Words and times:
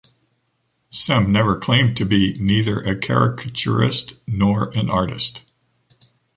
Sem 0.89 1.31
never 1.31 1.59
claimed 1.59 1.95
to 1.97 2.07
be 2.07 2.35
neither 2.39 2.79
a 2.79 2.95
caricaturist 2.99 4.15
nor 4.25 4.71
an 4.75 4.89
artist. 4.89 5.43